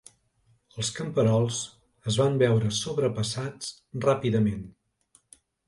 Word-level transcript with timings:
Els 0.83 0.87
camperols 0.99 1.59
es 2.13 2.17
van 2.23 2.41
veure 2.45 2.73
sobrepassats 2.79 3.71
ràpidament. 4.09 4.69